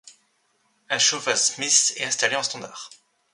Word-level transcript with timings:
Un 0.89 0.97
chauffage 0.97 1.37
Smiths 1.37 1.93
est 1.95 2.05
installé 2.05 2.35
en 2.35 2.41
standard. 2.41 2.89